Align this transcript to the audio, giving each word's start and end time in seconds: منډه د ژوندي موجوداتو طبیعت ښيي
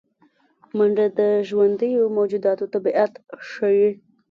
منډه 0.77 1.05
د 1.19 1.21
ژوندي 1.47 1.91
موجوداتو 2.15 2.65
طبیعت 2.73 3.13
ښيي 3.49 3.89